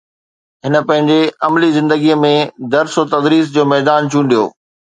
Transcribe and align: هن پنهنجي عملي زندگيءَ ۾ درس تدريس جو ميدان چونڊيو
هن 0.63 0.73
پنهنجي 0.87 1.21
عملي 1.47 1.69
زندگيءَ 1.77 2.17
۾ 2.23 2.33
درس 2.75 2.95
تدريس 3.13 3.45
جو 3.55 3.69
ميدان 3.75 4.01
چونڊيو 4.13 4.43